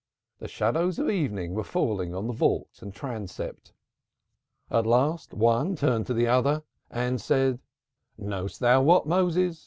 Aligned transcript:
The 0.39 0.47
shadows 0.47 0.97
of 0.97 1.11
evening 1.11 1.53
were 1.53 1.63
falling 1.63 2.15
on 2.15 2.31
vault 2.31 2.79
and 2.81 2.91
transept. 2.91 3.71
At 4.71 4.87
last 4.87 5.31
one 5.31 5.75
turned 5.75 6.07
to 6.07 6.15
the 6.15 6.25
other 6.25 6.63
and 6.89 7.21
said, 7.21 7.59
'Knowest 8.17 8.61
them 8.61 8.83
what, 8.85 9.05
Moses? 9.05 9.59